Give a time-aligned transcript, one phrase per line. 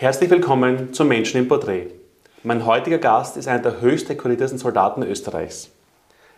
[0.00, 1.88] Herzlich willkommen zum Menschen im Porträt.
[2.44, 5.70] Mein heutiger Gast ist einer der höchst dekoriertesten Soldaten Österreichs.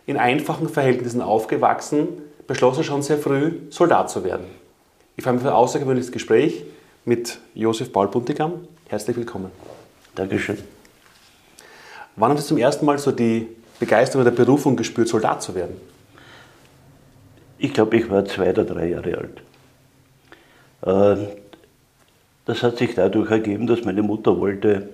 [0.06, 2.08] In einfachen Verhältnissen aufgewachsen,
[2.46, 4.46] beschloss er schon sehr früh, Soldat zu werden.
[5.18, 6.64] Ich freue mich für ein außergewöhnliches Gespräch
[7.04, 8.66] mit Josef Paul Buntigam.
[8.88, 9.50] Herzlich willkommen.
[10.14, 10.56] Dankeschön.
[12.16, 13.46] Wann haben Sie zum ersten Mal so die
[13.78, 15.78] Begeisterung oder Berufung gespürt, Soldat zu werden?
[17.58, 19.42] Ich glaube, ich war zwei oder drei Jahre alt.
[21.20, 21.26] Äh,
[22.50, 24.88] das hat sich dadurch ergeben, dass meine Mutter wollte,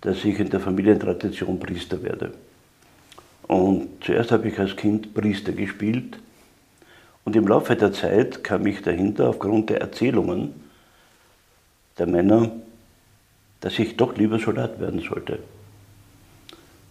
[0.00, 2.32] dass ich in der Familientradition Priester werde.
[3.46, 6.18] Und zuerst habe ich als Kind Priester gespielt.
[7.26, 10.54] Und im Laufe der Zeit kam ich dahinter, aufgrund der Erzählungen
[11.98, 12.50] der Männer,
[13.60, 15.38] dass ich doch lieber Soldat werden sollte.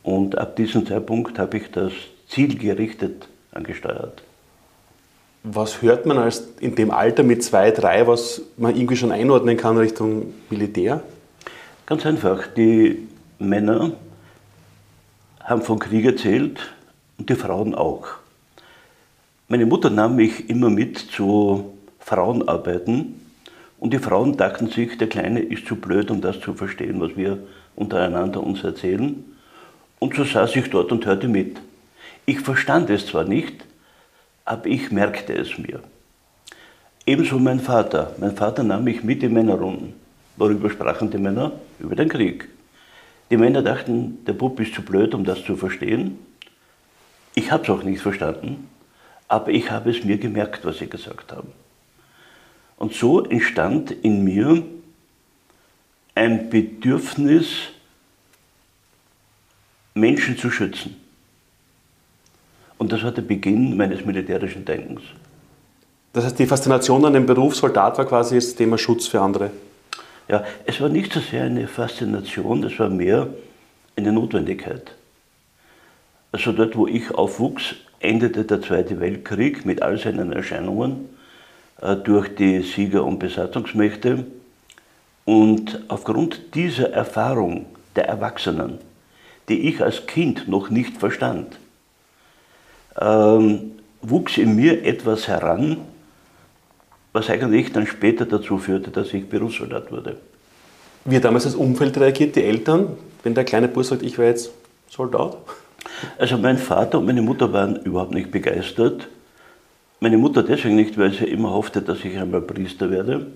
[0.04, 1.94] Und ab diesem Zeitpunkt habe ich das
[2.28, 4.22] zielgerichtet angesteuert.
[5.44, 9.56] Was hört man als in dem Alter mit zwei, drei, was man irgendwie schon einordnen
[9.56, 11.02] kann Richtung Militär?
[11.86, 13.08] Ganz einfach, die
[13.40, 13.94] Männer
[15.42, 16.60] haben von Krieg erzählt
[17.18, 18.08] und die Frauen auch.
[19.48, 23.20] Meine Mutter nahm mich immer mit zu Frauenarbeiten
[23.80, 27.16] und die Frauen dachten sich, der Kleine ist zu blöd, um das zu verstehen, was
[27.16, 27.40] wir
[27.78, 29.24] untereinander uns erzählen.
[30.00, 31.58] Und so saß ich dort und hörte mit.
[32.26, 33.66] Ich verstand es zwar nicht,
[34.50, 35.80] aber ich merkte es mir.
[37.06, 38.16] Ebenso mein Vater.
[38.18, 39.94] Mein Vater nahm mich mit in Männerrunden.
[40.38, 41.52] Worüber sprachen die Männer?
[41.78, 42.50] Über den Krieg.
[43.30, 46.18] Die Männer dachten, der Bub ist zu blöd, um das zu verstehen.
[47.36, 48.68] Ich habe es auch nicht verstanden,
[49.28, 51.52] aber ich habe es mir gemerkt, was sie gesagt haben.
[52.78, 54.64] Und so entstand in mir
[56.16, 57.50] ein Bedürfnis,
[59.94, 60.96] Menschen zu schützen.
[62.80, 65.02] Und das war der Beginn meines militärischen Denkens.
[66.14, 69.52] Das heißt, die Faszination an dem Beruf Soldat war quasi das Thema Schutz für andere.
[70.28, 73.28] Ja, es war nicht so sehr eine Faszination, es war mehr
[73.96, 74.96] eine Notwendigkeit.
[76.32, 81.10] Also dort, wo ich aufwuchs, endete der Zweite Weltkrieg mit all seinen Erscheinungen
[81.82, 84.26] äh, durch die Sieger- und Besatzungsmächte.
[85.26, 88.78] Und aufgrund dieser Erfahrung der Erwachsenen,
[89.50, 91.60] die ich als Kind noch nicht verstand,
[93.00, 95.78] ähm, wuchs in mir etwas heran,
[97.14, 100.18] was eigentlich dann später dazu führte, dass ich Berufssoldat wurde.
[101.06, 104.30] Wie hat damals das Umfeld reagiert, die Eltern, wenn der kleine Bub sagt, ich wäre
[104.30, 104.52] jetzt
[104.90, 105.38] Soldat?
[106.18, 109.08] Also mein Vater und meine Mutter waren überhaupt nicht begeistert.
[110.00, 113.28] Meine Mutter deswegen nicht, weil sie immer hoffte, dass ich einmal Priester werde.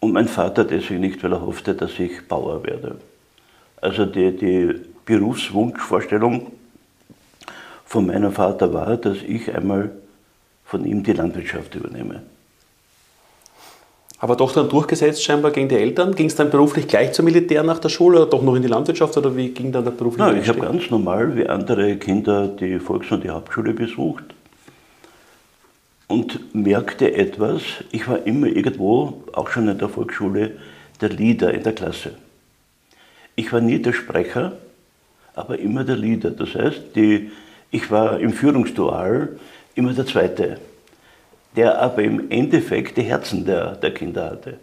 [0.00, 2.96] Und mein Vater deswegen nicht, weil er hoffte, dass ich Bauer werde.
[3.80, 4.74] Also die, die
[5.04, 6.52] Berufswunschvorstellung
[7.90, 9.90] von meinem Vater war, dass ich einmal
[10.64, 12.22] von ihm die Landwirtschaft übernehme.
[14.20, 16.14] Aber doch dann durchgesetzt scheinbar gegen die Eltern?
[16.14, 18.68] Ging es dann beruflich gleich zum Militär nach der Schule oder doch noch in die
[18.68, 22.46] Landwirtschaft oder wie ging dann der berufliche Nein, ich habe ganz normal wie andere Kinder
[22.46, 24.22] die Volks- und die Hauptschule besucht
[26.06, 27.62] und merkte etwas.
[27.90, 30.52] Ich war immer irgendwo, auch schon in der Volksschule,
[31.00, 32.12] der Leader in der Klasse.
[33.34, 34.52] Ich war nie der Sprecher,
[35.34, 36.30] aber immer der Leader.
[36.30, 37.32] Das heißt, die
[37.70, 39.38] ich war im Führungsdual
[39.74, 40.58] immer der Zweite,
[41.56, 44.58] der aber im Endeffekt die Herzen der, der Kinder hatte.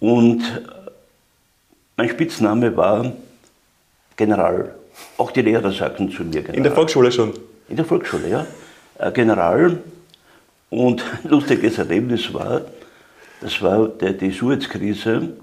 [0.00, 0.42] Und
[1.96, 3.12] mein Spitzname war
[4.16, 4.74] General.
[5.16, 6.56] Auch die Lehrer sagten zu mir General.
[6.56, 7.32] In der Volksschule schon?
[7.68, 8.46] In der Volksschule, ja.
[8.98, 9.78] Äh, General.
[10.70, 12.62] Und ein lustiges Erlebnis war,
[13.40, 15.36] das war die Suez-Krise.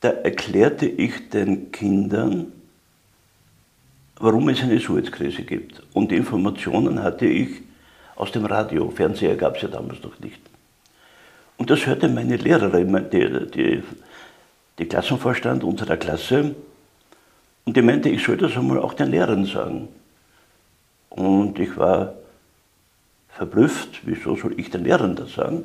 [0.00, 2.52] Da erklärte ich den Kindern,
[4.20, 5.82] warum es eine Suezkrise gibt.
[5.94, 7.62] Und die Informationen hatte ich
[8.14, 8.90] aus dem Radio.
[8.90, 10.40] Fernseher gab es ja damals noch nicht.
[11.56, 13.82] Und das hörte meine Lehrerin, die, die,
[14.78, 16.54] die Klassenvorstand unserer Klasse,
[17.64, 19.88] und die meinte, ich soll das einmal auch den Lehrern sagen.
[21.10, 22.14] Und ich war
[23.28, 25.64] verblüfft, wieso soll ich den Lehrern das sagen?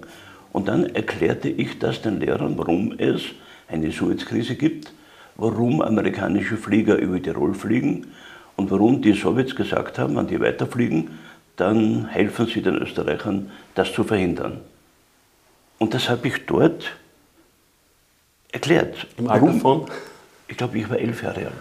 [0.51, 3.23] Und dann erklärte ich das den Lehrern, warum es
[3.67, 4.93] eine Suezkrise gibt,
[5.35, 8.07] warum amerikanische Flieger über Tirol fliegen
[8.55, 11.19] und warum die Sowjets gesagt haben, wenn die weiterfliegen,
[11.55, 14.61] dann helfen sie den Österreichern, das zu verhindern.
[15.77, 16.91] Und das habe ich dort
[18.51, 19.07] erklärt.
[19.17, 19.61] Im Alter warum?
[19.61, 19.85] von?
[20.47, 21.53] Ich glaube, ich war elf Jahre alt.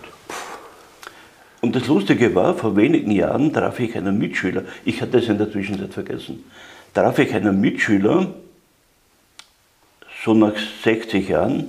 [1.60, 5.38] Und das Lustige war, vor wenigen Jahren traf ich einen Mitschüler, ich hatte es in
[5.38, 6.44] der Zwischenzeit vergessen,
[6.92, 8.34] traf ich einen Mitschüler,
[10.22, 10.52] so nach
[10.82, 11.66] 60 Jahren,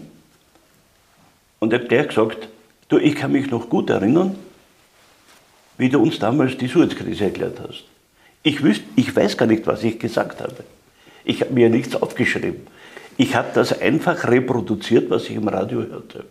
[1.59, 2.49] und er hat gleich gesagt,
[2.89, 4.35] du, ich kann mich noch gut erinnern,
[5.77, 7.83] wie du uns damals die Suezkrise erklärt hast.
[8.43, 10.63] Ich, wüsste, ich weiß gar nicht, was ich gesagt habe.
[11.23, 12.67] Ich habe mir nichts aufgeschrieben.
[13.17, 16.25] Ich habe das einfach reproduziert, was ich im Radio hörte.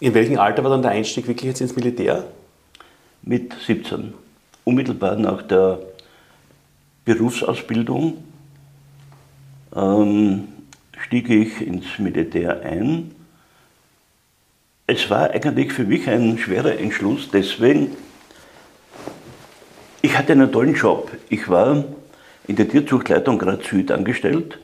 [0.00, 2.24] In welchem Alter war dann der Einstieg wirklich jetzt ins Militär?
[3.22, 4.14] Mit 17.
[4.64, 5.78] Unmittelbar nach der
[7.04, 8.24] Berufsausbildung
[9.76, 10.48] ähm,
[10.98, 13.14] stieg ich ins Militär ein.
[14.92, 17.96] Es war eigentlich für mich ein schwerer Entschluss, deswegen,
[20.02, 21.12] ich hatte einen tollen Job.
[21.28, 21.84] Ich war
[22.48, 24.58] in der Tierzuchtleitung Graz Süd angestellt,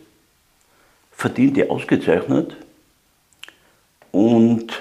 [1.12, 2.56] verdiente ausgezeichnet
[4.10, 4.72] und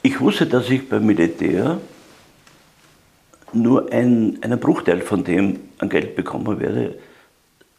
[0.00, 1.78] ich wusste, dass ich beim Militär
[3.52, 6.98] nur ein, einen Bruchteil von dem an Geld bekommen werde,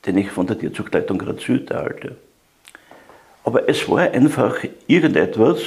[0.05, 2.15] den ich von der Tierzuchtleitung Graz Süd erhalte.
[3.47, 4.57] Aber es war einfach
[4.87, 5.59] irgendetwas,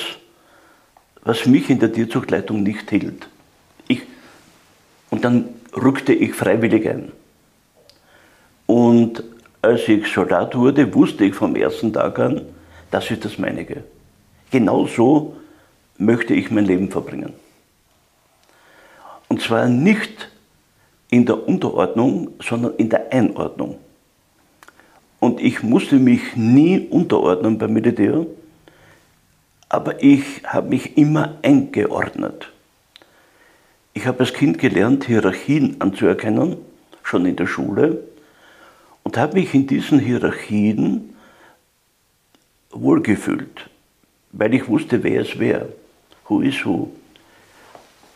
[1.23, 3.27] was mich in der Tierzuchtleitung nicht hielt.
[3.89, 4.03] Ich,
[5.09, 7.11] und dann rückte ich freiwillig ein.
[8.67, 9.25] Und
[9.63, 12.43] als ich Soldat wurde, wusste ich vom ersten Tag an,
[12.91, 13.83] das ist das meinige.
[14.51, 15.37] Genau so
[15.97, 17.33] möchte ich mein Leben verbringen.
[19.29, 20.29] Und zwar nicht
[21.09, 23.79] in der Unterordnung, sondern in der Einordnung.
[25.21, 28.27] Und ich musste mich nie unterordnen beim Militär,
[29.69, 32.51] aber ich habe mich immer eingeordnet.
[33.93, 36.57] Ich habe als Kind gelernt, Hierarchien anzuerkennen,
[37.03, 38.03] schon in der Schule,
[39.05, 41.15] und habe mich in diesen Hierarchien
[42.71, 43.69] wohlgefühlt,
[44.33, 45.69] weil ich wusste, wer es wäre
[46.31, 46.89] who is who.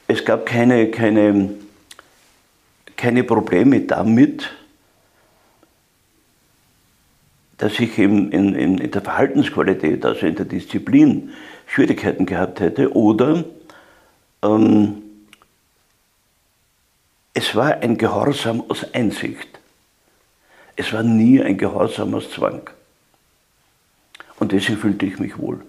[0.06, 1.50] Es gab keine, keine,
[2.96, 4.50] keine Probleme damit,
[7.58, 11.32] dass ich in, in, in der Verhaltensqualität, also in der Disziplin,
[11.66, 13.44] Schwierigkeiten gehabt hätte oder
[14.42, 15.02] ähm,
[17.32, 19.48] es war ein Gehorsam aus Einsicht.
[20.76, 22.62] Es war nie ein Gehorsam aus Zwang.
[24.38, 25.60] Und deswegen fühlte ich mich wohl.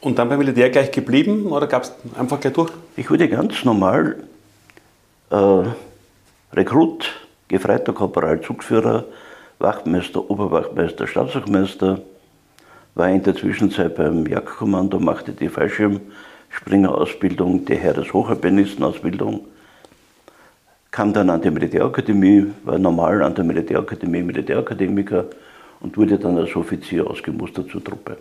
[0.00, 2.70] Und dann beim Militär gleich geblieben oder gab es einfach gleich durch?
[2.96, 4.22] Ich wurde ganz normal
[5.30, 5.64] äh,
[6.52, 7.12] Rekrut,
[7.48, 9.04] gefreiter Korporal, Zugführer,
[9.58, 12.00] Wachtmeister, Oberwachtmeister, Stabswachtmeister,
[12.94, 19.46] war in der Zwischenzeit beim Jagdkommando, machte die Fallschirmspringerausbildung, die Heereshochalpinistenausbildung,
[20.90, 25.26] kam dann an die Militärakademie, war normal an der Militärakademie Militärakademiker
[25.80, 28.16] und wurde dann als Offizier ausgemustert zur Truppe.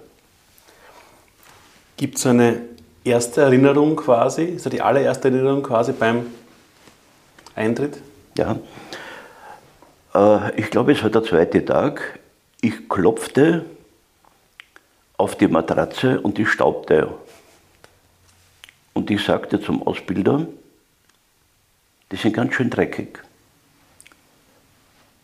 [1.98, 2.62] Gibt es eine
[3.06, 6.26] erste Erinnerung quasi, ist das die allererste Erinnerung quasi beim
[7.56, 8.00] Eintritt?
[8.38, 8.58] Ja,
[10.56, 12.20] ich glaube, es war der zweite Tag.
[12.62, 13.66] Ich klopfte
[15.18, 17.14] auf die Matratze und die staubte.
[18.94, 20.48] Und ich sagte zum Ausbilder,
[22.12, 23.22] die sind ganz schön dreckig.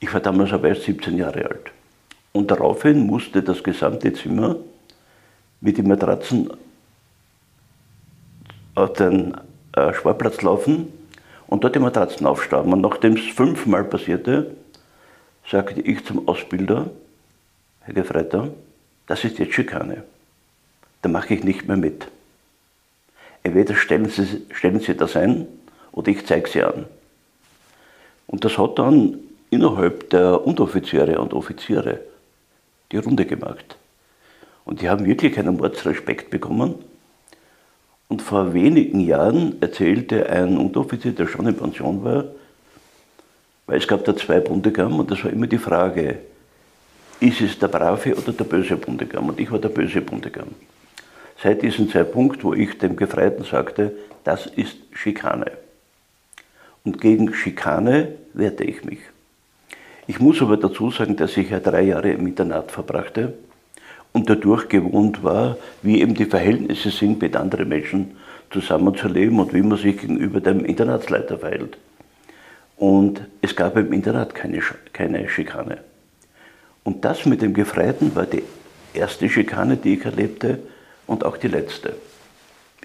[0.02, 1.72] Ich war damals aber erst 17 Jahre alt.
[2.34, 4.58] Und daraufhin musste das gesamte Zimmer
[5.62, 6.52] mit den Matratzen
[8.76, 9.38] auf den
[9.74, 10.92] äh, Sportplatz laufen
[11.48, 12.74] und dort die Matratzen aufstauben.
[12.74, 14.56] Und nachdem es fünfmal passierte,
[15.51, 16.89] sagte ich zum Ausbilder,
[17.81, 18.50] Herr Gefreiter,
[19.06, 20.03] das ist jetzt Schikane.
[21.01, 22.07] Da mache ich nicht mehr mit.
[23.44, 25.48] Entweder stellen Sie, stellen Sie das ein
[25.92, 26.86] oder ich zeige Sie an.
[28.27, 29.19] Und das hat dann
[29.50, 32.00] innerhalb der Unteroffiziere und Offiziere
[32.91, 33.75] die Runde gemacht.
[34.63, 36.75] Und die haben wirklich einen Mordsrespekt bekommen.
[38.08, 42.25] Und vor wenigen Jahren erzählte ein Unteroffizier, der schon in Pension war,
[43.65, 46.20] weil es gab da zwei Bundegam und das war immer die Frage,
[47.20, 49.30] ist es der brave oder der böse Bundegam?
[49.30, 50.50] Und ich war der böse Bundegam.
[51.41, 55.51] Seit diesem Zeitpunkt, wo ich dem Gefreiten sagte, das ist Schikane.
[56.84, 59.00] Und gegen Schikane wehrte ich mich.
[60.08, 63.34] Ich muss aber dazu sagen, dass ich ja drei Jahre im Internat verbrachte
[64.13, 68.18] und dadurch gewohnt war, wie eben die Verhältnisse sind, mit anderen Menschen
[68.50, 71.77] zusammenzuleben und wie man sich gegenüber dem Internatsleiter verhält.
[72.82, 74.60] Und es gab im Internat keine,
[74.92, 75.84] keine Schikane.
[76.84, 78.42] Und das mit dem Gefreiten war die
[78.96, 80.58] erste Schikane, die ich erlebte
[81.06, 81.96] und auch die letzte.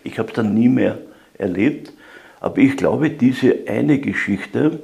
[0.05, 0.99] Ich habe es dann nie mehr
[1.39, 1.95] erlebt,
[2.41, 4.81] aber ich glaube, diese eine Geschichte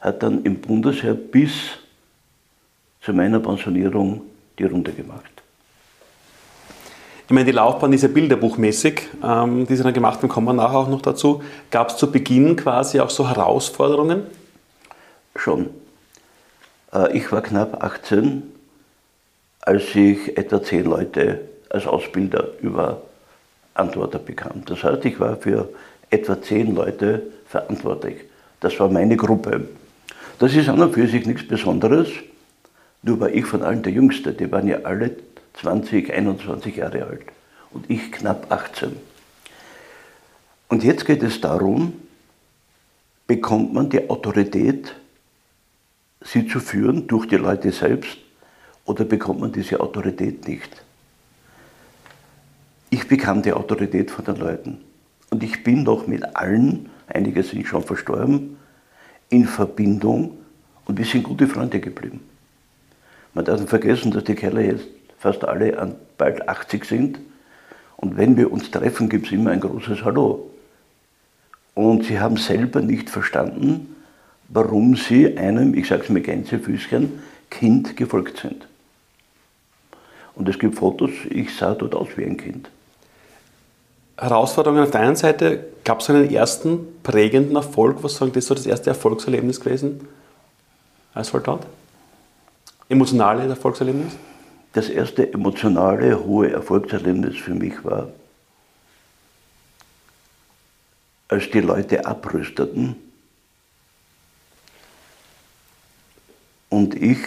[0.00, 1.78] hat dann im Bundesheer bis
[3.00, 4.20] zu meiner Pensionierung
[4.58, 5.39] die Runde gemacht.
[7.30, 10.52] Ich meine, die Laufbahn ist ja bilderbuchmäßig, ähm, die Sie dann gemacht haben, kommen wir
[10.52, 11.44] nachher auch noch dazu.
[11.70, 14.24] Gab es zu Beginn quasi auch so Herausforderungen?
[15.36, 15.70] Schon.
[16.92, 18.42] Äh, ich war knapp 18,
[19.60, 24.64] als ich etwa zehn Leute als Ausbilder überantwortet bekam.
[24.66, 25.68] Das heißt, ich war für
[26.10, 28.22] etwa zehn Leute verantwortlich.
[28.58, 29.68] Das war meine Gruppe.
[30.40, 32.08] Das ist an und für sich nichts Besonderes.
[33.04, 34.32] Nur war ich von allen der Jüngste.
[34.32, 35.12] Die waren ja alle
[35.60, 37.26] 20, 21 Jahre alt.
[37.72, 38.96] Und ich knapp 18.
[40.68, 41.94] Und jetzt geht es darum,
[43.26, 44.94] bekommt man die Autorität,
[46.20, 48.18] sie zu führen durch die Leute selbst,
[48.84, 50.82] oder bekommt man diese Autorität nicht?
[52.90, 54.80] Ich bekam die Autorität von den Leuten.
[55.30, 58.56] Und ich bin noch mit allen, einige sind schon verstorben,
[59.28, 60.38] in Verbindung
[60.86, 62.20] und wir sind gute Freunde geblieben.
[63.32, 64.88] Man darf nicht vergessen, dass die Kerle jetzt
[65.20, 67.18] fast alle an bald 80 sind.
[67.96, 70.50] Und wenn wir uns treffen, gibt es immer ein großes Hallo.
[71.74, 73.94] Und sie haben selber nicht verstanden,
[74.48, 78.66] warum sie einem, ich sage es mit Gänsefüßchen, Kind gefolgt sind.
[80.34, 82.70] Und es gibt Fotos, ich sah dort aus wie ein Kind.
[84.16, 88.54] Herausforderungen auf der einen Seite, gab es einen ersten prägenden Erfolg, was sagen, das so
[88.54, 90.06] das erste Erfolgserlebnis gewesen
[91.12, 91.66] als Soldat?
[92.88, 94.12] Emotionale Erfolgserlebnis?
[94.72, 98.08] Das erste emotionale, hohe Erfolgserlebnis für mich war,
[101.28, 102.96] als die Leute abrüsteten
[106.68, 107.18] und ich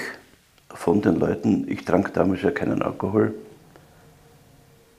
[0.70, 3.34] von den Leuten, ich trank damals ja keinen Alkohol,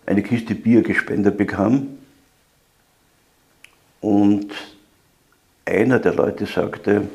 [0.07, 1.99] eine Kiste Bier gespendet bekam
[4.01, 4.53] und
[5.65, 7.09] einer der Leute sagte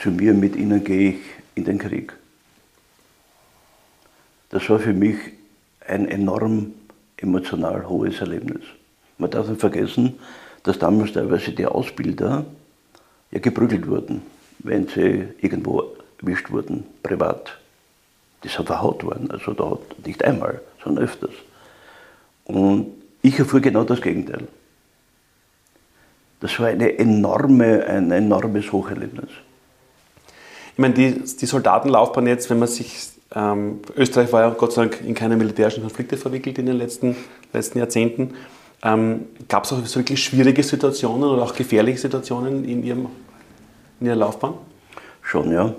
[0.00, 1.20] zu mir, mit ihnen gehe ich
[1.54, 2.12] in den Krieg.
[4.54, 5.16] Das war für mich
[5.84, 6.74] ein enorm
[7.16, 8.62] emotional hohes Erlebnis.
[9.18, 10.14] Man darf nicht vergessen,
[10.62, 12.44] dass damals teilweise die Ausbilder
[13.32, 14.22] ja geprügelt wurden,
[14.60, 17.58] wenn sie irgendwo erwischt wurden, privat.
[18.44, 21.34] Die sind verhaut worden, also da nicht einmal, sondern öfters.
[22.44, 22.92] Und
[23.22, 24.46] ich erfuhr genau das Gegenteil.
[26.38, 29.30] Das war eine enorme, ein enormes Hocherlebnis.
[30.74, 34.82] Ich meine, die, die Soldatenlaufbahn jetzt, wenn man sich, ähm, Österreich war ja Gott sei
[34.82, 37.16] Dank in keine militärischen Konflikte verwickelt in den letzten,
[37.52, 38.34] letzten Jahrzehnten.
[38.82, 43.08] Ähm, Gab es auch wirklich schwierige Situationen oder auch gefährliche Situationen in, ihrem,
[44.00, 44.54] in Ihrer Laufbahn?
[45.22, 45.74] Schon, ja.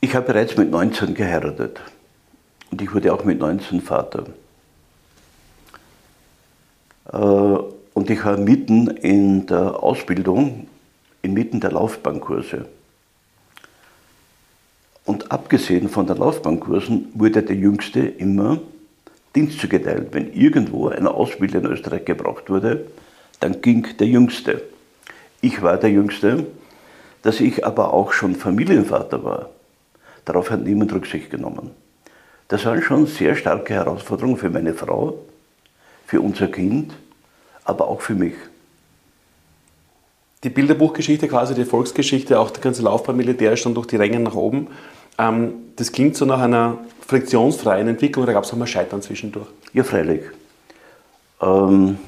[0.00, 1.80] Ich habe bereits mit 19 geheiratet
[2.70, 4.24] und ich wurde auch mit 19 Vater.
[7.12, 10.68] Äh, und ich war mitten in der Ausbildung,
[11.22, 12.66] inmitten der Laufbahnkurse.
[15.04, 18.60] Und abgesehen von den Laufbahnkursen wurde der Jüngste immer
[19.34, 20.08] Dienst zugeteilt.
[20.12, 22.86] Wenn irgendwo ein Ausbilder in Österreich gebraucht wurde,
[23.40, 24.62] dann ging der Jüngste.
[25.40, 26.46] Ich war der Jüngste,
[27.22, 29.50] dass ich aber auch schon Familienvater war.
[30.24, 31.70] Darauf hat niemand Rücksicht genommen.
[32.48, 35.18] Das waren schon sehr starke Herausforderungen für meine Frau,
[36.06, 36.94] für unser Kind,
[37.64, 38.34] aber auch für mich.
[40.44, 44.34] Die Bilderbuchgeschichte, quasi die Volksgeschichte, auch die ganze Laufbahn militärisch und durch die Ränge nach
[44.34, 44.68] oben,
[45.18, 49.48] ähm, das klingt so nach einer friktionsfreien Entwicklung, oder gab es auch mal Scheitern zwischendurch?
[49.72, 50.22] Ja, freilich.
[51.40, 51.98] Ähm,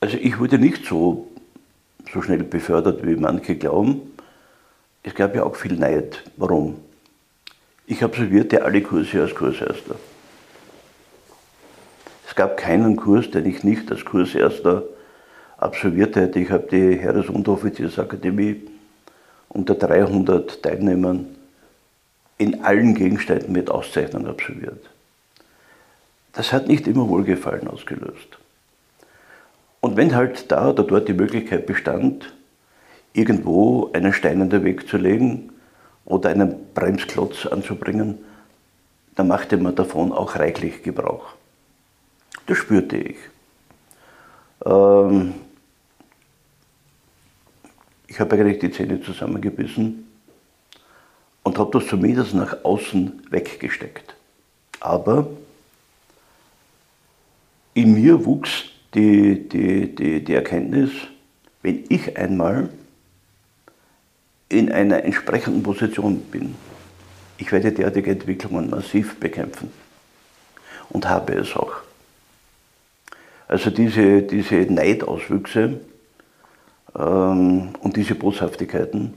[0.00, 1.28] also ich wurde nicht so,
[2.12, 4.10] so schnell befördert, wie manche glauben
[5.02, 6.22] es gab ja auch viel Neid.
[6.36, 6.76] Warum?
[7.86, 9.96] Ich absolvierte alle Kurse als Kurserster.
[12.28, 14.84] Es gab keinen Kurs, den ich nicht als Kurserster
[15.56, 16.38] absolviert hätte.
[16.38, 18.60] Ich habe die Heeresunteroffiziersakademie
[19.50, 21.26] unter 300 Teilnehmern
[22.38, 24.88] in allen Gegenständen mit Auszeichnung absolviert.
[26.32, 28.38] Das hat nicht immer Wohlgefallen ausgelöst.
[29.80, 32.32] Und wenn halt da oder dort die Möglichkeit bestand,
[33.12, 35.52] irgendwo einen Stein in den Weg zu legen
[36.04, 38.18] oder einen Bremsklotz anzubringen,
[39.16, 41.26] da machte man davon auch reichlich Gebrauch.
[42.46, 43.16] Das spürte ich.
[44.64, 45.34] Ähm
[48.10, 50.04] ich habe eigentlich die Zähne zusammengebissen
[51.44, 54.16] und habe das zumindest nach außen weggesteckt.
[54.80, 55.28] Aber
[57.72, 58.64] in mir wuchs
[58.94, 60.90] die, die, die, die Erkenntnis,
[61.62, 62.70] wenn ich einmal
[64.48, 66.56] in einer entsprechenden Position bin.
[67.38, 69.70] Ich werde derartige Entwicklungen massiv bekämpfen
[70.88, 71.74] und habe es auch.
[73.46, 75.78] Also diese, diese Neidauswüchse
[76.92, 79.14] und diese Boshaftigkeiten,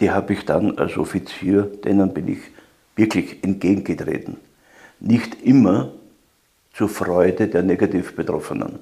[0.00, 2.38] die habe ich dann als Offizier, denen bin ich
[2.96, 4.36] wirklich entgegengetreten.
[5.00, 5.92] Nicht immer
[6.74, 8.78] zur Freude der negativ Betroffenen.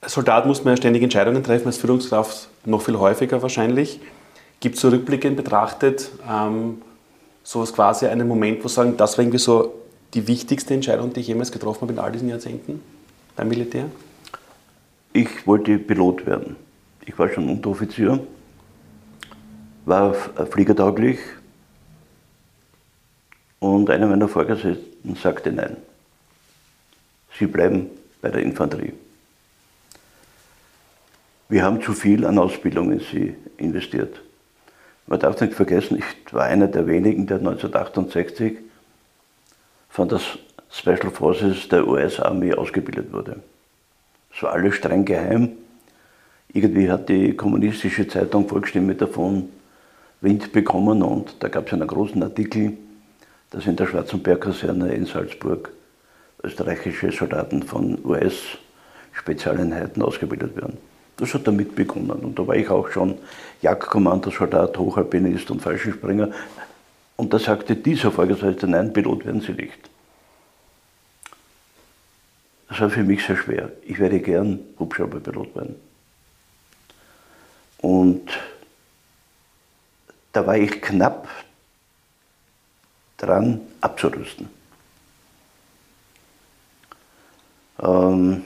[0.00, 4.00] Als Soldat muss man ja ständig Entscheidungen treffen, als Führungskraft noch viel häufiger wahrscheinlich.
[4.60, 6.82] Gibt es so rückblickend betrachtet ähm,
[7.42, 9.74] sowas quasi einen Moment, wo sagen, das war irgendwie so
[10.14, 12.82] die wichtigste Entscheidung, die ich jemals getroffen habe in all diesen Jahrzehnten
[13.36, 13.86] beim Militär?
[15.14, 16.56] Ich wollte Pilot werden.
[17.06, 18.26] Ich war schon Unteroffizier,
[19.86, 21.18] war fliegertauglich
[23.60, 25.76] und einer meiner Vorgesetzten sagte nein.
[27.38, 27.90] Sie bleiben
[28.20, 28.92] bei der Infanterie.
[31.48, 34.20] Wir haben zu viel an Ausbildung in sie investiert.
[35.06, 38.58] Man darf nicht vergessen, ich war einer der wenigen, der 1968
[39.90, 40.20] von der
[40.70, 43.40] Special Forces der US-Armee ausgebildet wurde.
[44.34, 45.52] Es war alles streng geheim.
[46.52, 49.48] Irgendwie hat die kommunistische Zeitung Volksstimme davon
[50.20, 52.72] Wind bekommen und da gab es einen großen Artikel,
[53.50, 55.70] dass in der Schwarzenberg-Kaserne in Salzburg
[56.42, 60.78] österreichische Soldaten von US-Spezialeinheiten ausgebildet werden.
[61.16, 62.10] Das hat damit begonnen.
[62.10, 63.18] Und da war ich auch schon
[63.62, 66.30] Jagdkommando, Soldat, Hochalpinist und Fallschirmspringer.
[67.16, 69.78] Und da sagte dieser Vorgesetzte, nein, Pilot werden Sie nicht.
[72.74, 73.70] Das war für mich sehr schwer.
[73.84, 75.76] Ich werde gern Hubschrauberpilot werden.
[77.78, 78.28] Und
[80.32, 81.28] da war ich knapp
[83.16, 84.48] dran abzurüsten.
[87.80, 88.42] Ähm,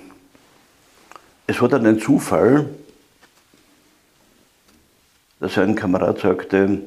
[1.47, 2.69] es war dann ein Zufall,
[5.41, 6.83] dass ein Kamerad sagte,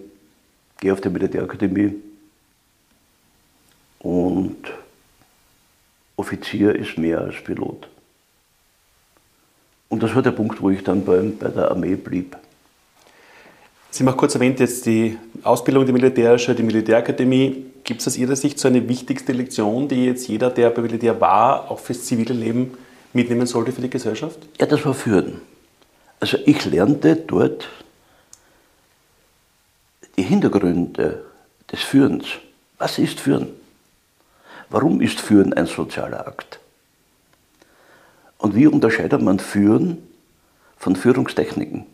[0.79, 1.95] geh auf die Militärakademie
[3.98, 4.71] und
[6.22, 7.88] Offizier ist mehr als Pilot.
[9.90, 12.38] Und das war der Punkt, wo ich dann bei, bei der Armee blieb.
[13.90, 17.66] Sie haben auch kurz erwähnt, jetzt die Ausbildung, die militärische, die Militärakademie.
[17.84, 21.20] Gibt es aus Ihrer Sicht so eine wichtigste Lektion, die jetzt jeder, der beim Militär
[21.20, 22.78] war, auch fürs zivile Leben
[23.13, 24.38] mitnehmen sollte für die Gesellschaft?
[24.60, 25.42] Ja, das war Führen.
[26.20, 27.68] Also ich lernte dort
[30.18, 31.25] die Hintergründe
[31.72, 32.28] des Führens.
[32.78, 33.61] Was ist Führen?
[34.72, 36.62] Warum ist Führen ein sozialer Akt?
[38.38, 39.98] Und wie unterscheidet man Führen
[40.78, 41.86] von Führungstechniken?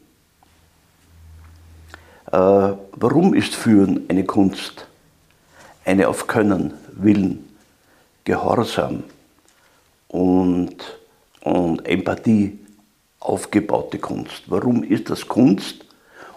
[2.31, 4.85] Äh, warum ist Führen eine Kunst?
[5.85, 7.49] Eine auf Können, Willen,
[8.25, 9.03] Gehorsam
[10.07, 10.77] und,
[11.41, 12.59] und Empathie
[13.19, 14.43] aufgebaute Kunst.
[14.45, 15.83] Warum ist das Kunst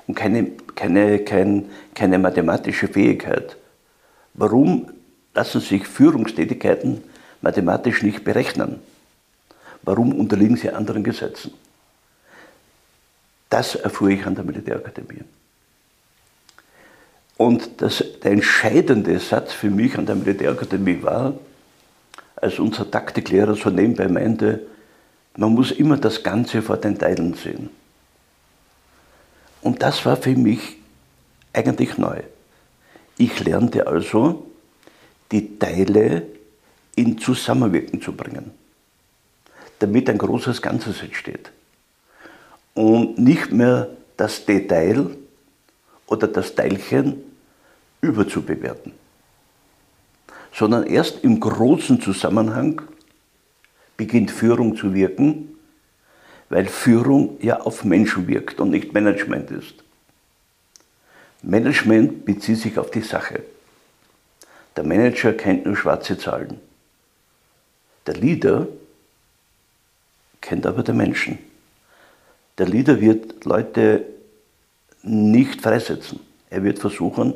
[0.06, 3.58] und keine, keine, kein, keine mathematische Fähigkeit?
[4.32, 4.86] Warum
[5.40, 7.02] lassen sich Führungstätigkeiten
[7.40, 8.78] mathematisch nicht berechnen?
[9.82, 11.54] Warum unterliegen sie anderen Gesetzen?
[13.48, 15.24] Das erfuhr ich an der Militärakademie.
[17.38, 21.32] Und das, der entscheidende Satz für mich an der Militärakademie war,
[22.36, 24.60] als unser Taktiklehrer so nebenbei meinte,
[25.36, 27.70] man muss immer das Ganze vor den Teilen sehen.
[29.62, 30.76] Und das war für mich
[31.54, 32.20] eigentlich neu.
[33.16, 34.49] Ich lernte also,
[35.30, 36.26] die Teile
[36.96, 38.50] in Zusammenwirken zu bringen,
[39.78, 41.50] damit ein großes Ganzes entsteht.
[42.74, 45.16] Und nicht mehr das Detail
[46.06, 47.22] oder das Teilchen
[48.00, 48.92] überzubewerten,
[50.52, 52.82] sondern erst im großen Zusammenhang
[53.96, 55.56] beginnt Führung zu wirken,
[56.48, 59.74] weil Führung ja auf Menschen wirkt und nicht Management ist.
[61.42, 63.42] Management bezieht sich auf die Sache.
[64.76, 66.60] Der Manager kennt nur schwarze Zahlen.
[68.06, 68.66] Der Leader
[70.40, 71.38] kennt aber den Menschen.
[72.58, 74.04] Der Leader wird Leute
[75.02, 76.20] nicht freisetzen.
[76.50, 77.34] Er wird versuchen,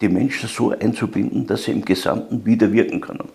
[0.00, 3.28] die Menschen so einzubinden, dass sie im Gesamten wieder wirken können.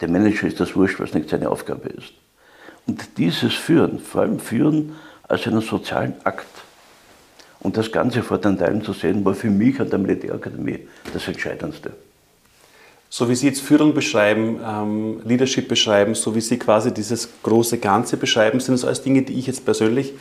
[0.00, 2.12] Der Manager ist das wurscht, was nicht seine Aufgabe ist.
[2.86, 6.46] Und dieses Führen, vor allem Führen als einen sozialen Akt
[7.70, 10.80] und das Ganze vor den Teilen zu sehen, war für mich an der Militärakademie
[11.14, 11.92] das Entscheidendste.
[13.08, 17.78] So wie Sie jetzt Führung beschreiben, ähm, Leadership beschreiben, so wie Sie quasi dieses große
[17.78, 20.14] Ganze beschreiben, sind das alles Dinge, die ich jetzt persönlich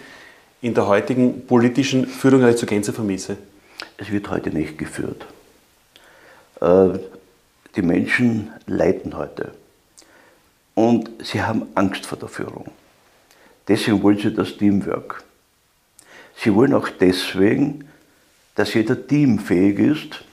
[0.62, 3.38] in der heutigen politischen Führung zur Gänze vermisse.
[3.98, 5.26] Es wird heute nicht geführt.
[6.62, 7.00] Äh,
[7.76, 9.54] die Menschen leiden heute.
[10.76, 12.70] Und sie haben Angst vor der Führung.
[13.68, 15.24] Deswegen wollen sie das Teamwork.
[16.42, 17.90] Sie wollen auch deswegen,
[18.56, 20.24] dass jeder teamfähig ist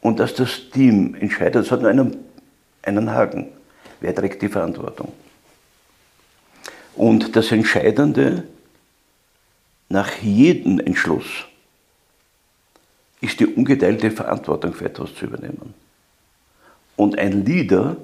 [0.00, 1.64] und dass das Team entscheidet.
[1.64, 2.16] Es hat nur einen,
[2.82, 3.48] einen Haken.
[4.00, 5.12] Wer trägt die Verantwortung?
[6.94, 8.44] Und das Entscheidende,
[9.88, 11.46] nach jedem Entschluss
[13.20, 15.74] ist die ungeteilte Verantwortung für etwas zu übernehmen.
[16.96, 17.96] Und ein Leader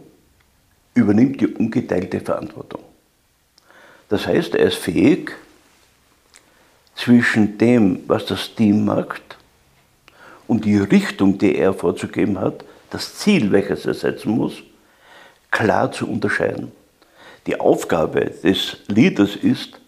[0.95, 2.83] übernimmt die ungeteilte Verantwortung.
[4.09, 5.33] Das heißt, er ist fähig,
[6.95, 9.23] zwischen dem, was das Team macht,
[10.47, 14.63] und die Richtung, die er vorzugeben hat, das Ziel, welches er setzen muss,
[15.51, 16.73] klar zu unterscheiden.
[17.47, 19.81] Die Aufgabe des Leaders ist,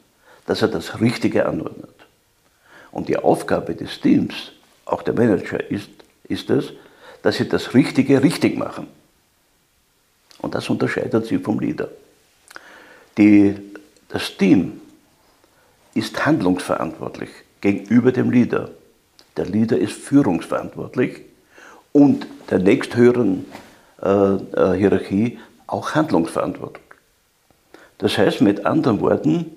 [0.47, 1.95] dass er das Richtige anordnet.
[2.93, 4.53] Und die Aufgabe des Teams,
[4.85, 5.91] auch der Manager, ist,
[6.29, 6.73] ist es,
[7.23, 8.87] dass sie das Richtige richtig machen.
[10.39, 11.89] Und das unterscheidet sie vom Leader.
[13.17, 13.55] Die,
[14.09, 14.81] das Team
[15.95, 17.31] ist handlungsverantwortlich
[17.61, 18.71] gegenüber dem Leader.
[19.37, 21.23] Der Leader ist führungsverantwortlich
[21.93, 23.47] und der nächsthöheren
[24.03, 26.85] äh, äh, Hierarchie auch handlungsverantwortlich.
[27.99, 29.53] Das heißt mit anderen Worten,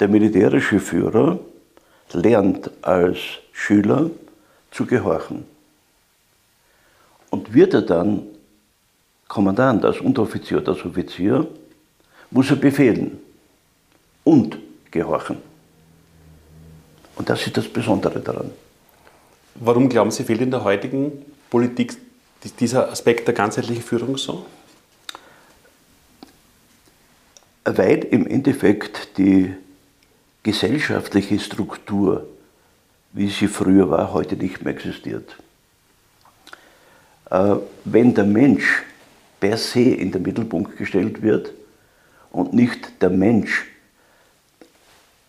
[0.00, 1.38] der militärische Führer
[2.12, 3.18] lernt als
[3.52, 4.10] Schüler
[4.70, 5.44] zu gehorchen.
[7.30, 8.22] Und wird er dann
[9.26, 11.46] Kommandant, als Unteroffizier als Offizier,
[12.30, 13.18] muss er befehlen
[14.22, 14.58] und
[14.90, 15.53] gehorchen.
[17.16, 18.50] Und das ist das Besondere daran.
[19.54, 21.12] Warum glauben Sie, fehlt in der heutigen
[21.48, 21.96] Politik
[22.58, 24.46] dieser Aspekt der ganzheitlichen Führung so?
[27.64, 29.54] Weil im Endeffekt die
[30.42, 32.26] gesellschaftliche Struktur,
[33.12, 35.36] wie sie früher war, heute nicht mehr existiert.
[37.30, 38.82] Äh, wenn der Mensch
[39.40, 41.52] per se in den Mittelpunkt gestellt wird
[42.32, 43.66] und nicht der Mensch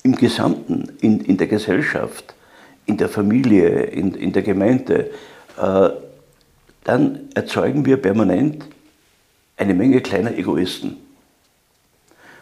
[0.06, 2.36] im Gesamten, in, in der Gesellschaft,
[2.86, 5.10] in der Familie, in, in der Gemeinde,
[5.60, 5.90] äh,
[6.84, 8.66] dann erzeugen wir permanent
[9.58, 10.98] eine Menge kleiner Egoisten.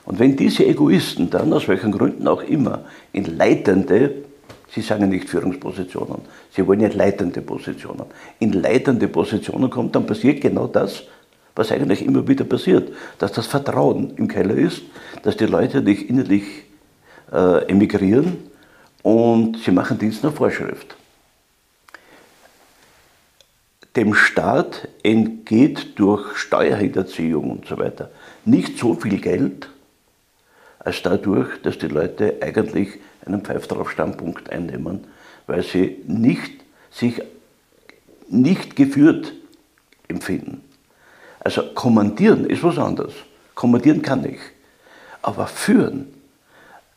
[0.04, 4.12] Und wenn diese Egoisten dann, aus welchen Gründen auch immer, in leitende,
[4.69, 6.17] Sie sagen nicht Führungspositionen,
[6.52, 8.08] Sie wollen ja leitende Positionen,
[8.39, 11.04] in leitende Positionen kommt, dann passiert genau das,
[11.56, 14.82] was eigentlich immer wieder passiert, dass das Vertrauen im Keller ist,
[15.21, 16.62] dass die Leute nicht innerlich
[17.33, 18.37] äh, emigrieren
[19.01, 20.95] und sie machen Dienst nach Vorschrift.
[23.95, 28.09] Dem Staat entgeht durch Steuerhinterziehung und so weiter
[28.45, 29.69] nicht so viel Geld,
[30.79, 33.67] als dadurch, dass die Leute eigentlich einen Pfeif
[34.49, 35.07] einnehmen,
[35.47, 37.21] weil sie nicht, sich
[38.27, 39.33] nicht geführt
[40.07, 40.63] empfinden.
[41.39, 43.13] Also kommandieren ist was anderes.
[43.55, 44.39] Kommandieren kann ich.
[45.21, 46.12] Aber führen,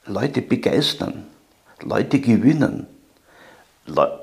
[0.07, 1.25] Leute begeistern,
[1.83, 2.87] Leute gewinnen,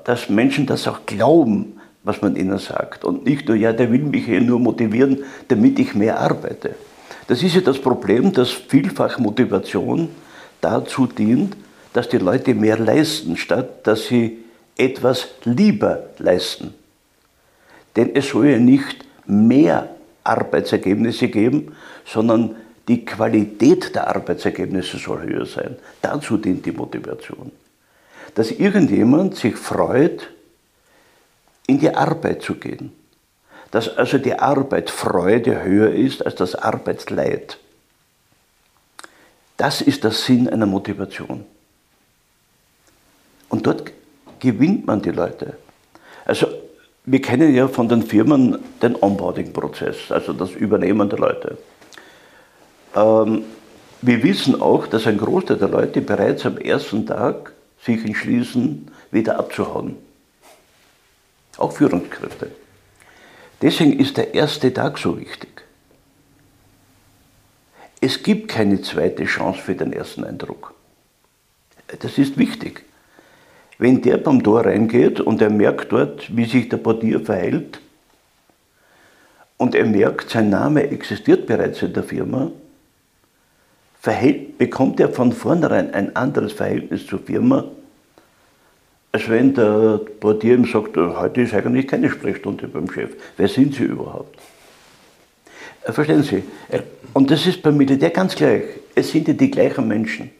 [0.04, 3.04] dass Menschen das auch glauben, was man ihnen sagt.
[3.04, 6.74] Und nicht nur, ja, der will mich hier nur motivieren, damit ich mehr arbeite.
[7.26, 10.10] Das ist ja das Problem, dass vielfach Motivation
[10.60, 11.56] dazu dient,
[11.94, 14.44] dass die Leute mehr leisten, statt dass sie
[14.76, 16.74] etwas lieber leisten.
[17.96, 19.88] Denn es soll ja nicht mehr
[20.24, 22.56] Arbeitsergebnisse geben, sondern
[22.88, 25.76] die Qualität der Arbeitsergebnisse soll höher sein.
[26.02, 27.50] Dazu dient die Motivation.
[28.34, 30.28] Dass irgendjemand sich freut,
[31.66, 32.92] in die Arbeit zu gehen
[33.74, 37.58] dass also die Arbeitsfreude höher ist als das Arbeitsleid.
[39.56, 41.44] Das ist der Sinn einer Motivation.
[43.48, 43.90] Und dort
[44.38, 45.54] gewinnt man die Leute.
[46.24, 46.46] Also
[47.04, 51.58] wir kennen ja von den Firmen den Onboarding-Prozess, also das Übernehmen der Leute.
[52.94, 53.44] Ähm,
[54.02, 57.52] wir wissen auch, dass ein Großteil der Leute bereits am ersten Tag
[57.82, 59.96] sich entschließen, wieder abzuhauen.
[61.56, 62.50] Auch Führungskräfte.
[63.62, 65.62] Deswegen ist der erste Tag so wichtig.
[68.00, 70.74] Es gibt keine zweite Chance für den ersten Eindruck.
[72.00, 72.84] Das ist wichtig.
[73.78, 77.80] Wenn der beim Tor reingeht und er merkt dort, wie sich der Portier verhält,
[79.56, 82.50] und er merkt, sein Name existiert bereits in der Firma,
[84.04, 87.64] verhält, bekommt er von vornherein ein anderes Verhältnis zur Firma,
[89.12, 93.12] als wenn der Portier ihm sagt, heute ist eigentlich keine Sprechstunde beim Chef.
[93.38, 94.38] Wer sind Sie überhaupt?
[95.84, 96.42] Äh, verstehen Sie?
[96.68, 96.82] Äh,
[97.14, 98.64] und das ist beim Militär ganz gleich.
[98.94, 100.30] Es sind ja die gleichen Menschen.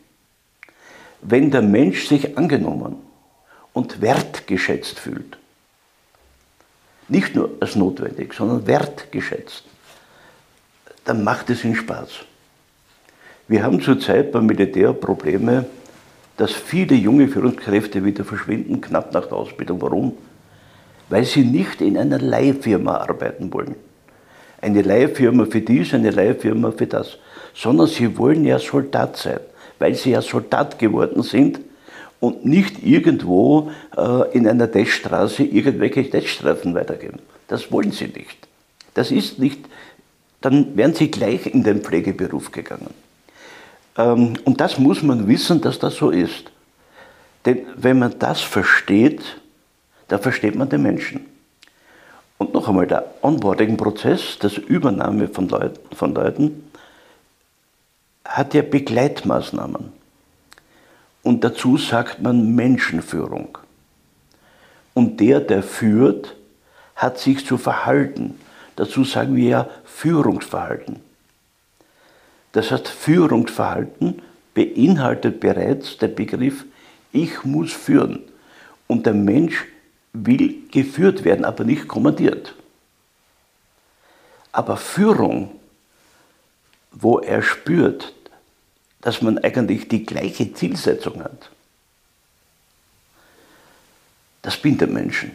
[1.22, 2.96] Wenn der Mensch sich angenommen
[3.72, 5.38] und wertgeschätzt fühlt,
[7.08, 9.64] nicht nur als notwendig, sondern wertgeschätzt,
[11.06, 12.26] dann macht es ihn Spaß.
[13.46, 15.66] Wir haben zurzeit beim Militär Probleme,
[16.38, 19.82] dass viele junge Führungskräfte wieder verschwinden, knapp nach der Ausbildung.
[19.82, 20.14] Warum?
[21.10, 23.74] Weil sie nicht in einer Leihfirma arbeiten wollen.
[24.62, 27.18] Eine Leihfirma für dies, eine Leihfirma für das.
[27.52, 29.40] Sondern sie wollen ja Soldat sein,
[29.78, 31.60] weil sie ja Soldat geworden sind
[32.20, 37.18] und nicht irgendwo äh, in einer Teststraße irgendwelche Teststreifen weitergeben.
[37.48, 38.48] Das wollen sie nicht.
[38.94, 39.60] Das ist nicht,
[40.40, 43.03] dann wären sie gleich in den Pflegeberuf gegangen.
[43.96, 46.50] Ähm, und das muss man wissen, dass das so ist.
[47.44, 49.22] Denn wenn man das versteht,
[50.08, 51.26] dann versteht man den Menschen.
[52.38, 56.70] Und noch einmal, der Onboarding-Prozess, das Übernahme von Leuten, von Leuten,
[58.24, 59.92] hat ja Begleitmaßnahmen.
[61.22, 63.58] Und dazu sagt man Menschenführung.
[64.94, 66.36] Und der, der führt,
[66.96, 68.38] hat sich zu verhalten.
[68.76, 71.00] Dazu sagen wir ja Führungsverhalten.
[72.54, 74.22] Das heißt, Führungsverhalten
[74.54, 76.64] beinhaltet bereits den Begriff,
[77.12, 78.22] ich muss führen.
[78.86, 79.64] Und der Mensch
[80.12, 82.54] will geführt werden, aber nicht kommandiert.
[84.52, 85.50] Aber Führung,
[86.92, 88.14] wo er spürt,
[89.00, 91.50] dass man eigentlich die gleiche Zielsetzung hat,
[94.42, 95.32] das bindet Menschen.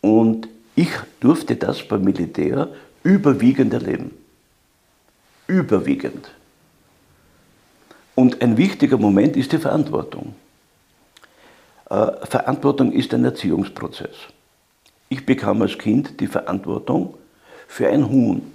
[0.00, 2.68] Und ich durfte das beim Militär
[3.02, 4.12] überwiegend erleben.
[5.46, 6.30] Überwiegend.
[8.14, 10.34] Und ein wichtiger Moment ist die Verantwortung.
[11.90, 14.16] Äh, Verantwortung ist ein Erziehungsprozess.
[15.08, 17.14] Ich bekam als Kind die Verantwortung
[17.68, 18.52] für ein Huhn.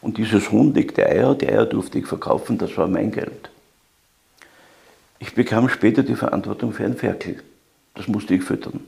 [0.00, 3.50] Und dieses Huhn legte Eier, die Eier durfte ich verkaufen, das war mein Geld.
[5.18, 7.42] Ich bekam später die Verantwortung für ein Ferkel.
[7.94, 8.84] Das musste ich füttern.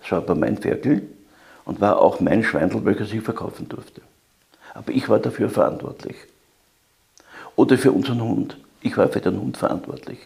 [0.00, 1.02] Das war aber mein Ferkel
[1.64, 4.00] und war auch mein Schweindel, welches ich verkaufen durfte.
[4.74, 6.16] Aber ich war dafür verantwortlich.
[7.56, 8.56] Oder für unseren Hund.
[8.80, 10.18] Ich war für den Hund verantwortlich.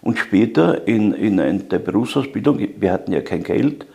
[0.00, 3.86] Und später in, in der Berufsausbildung, wir hatten ja kein Geld,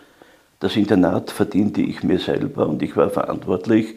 [0.60, 3.96] das Internat verdiente ich mir selber und ich war verantwortlich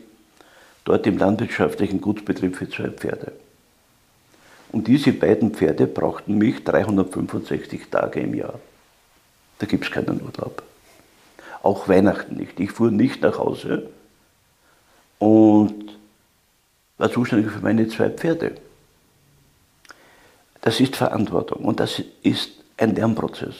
[0.85, 3.33] dort im landwirtschaftlichen Gutsbetrieb für zwei Pferde.
[4.71, 8.59] Und diese beiden Pferde brauchten mich 365 Tage im Jahr.
[9.59, 10.63] Da gibt es keinen Urlaub.
[11.63, 12.59] Auch Weihnachten nicht.
[12.61, 13.89] Ich fuhr nicht nach Hause
[15.23, 15.97] und
[16.99, 18.57] war zuständig für meine zwei Pferde.
[20.63, 23.55] Das ist Verantwortung und das ist ein Lernprozess.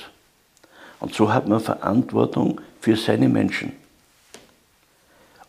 [0.99, 3.75] Und so hat man Verantwortung für seine Menschen.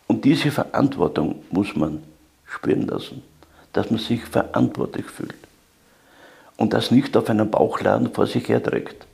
[0.05, 2.03] Und diese Verantwortung muss man
[2.45, 3.23] spüren lassen,
[3.71, 5.33] dass man sich verantwortlich fühlt.
[6.57, 9.07] Und das nicht auf einem Bauchladen vor sich herträgt,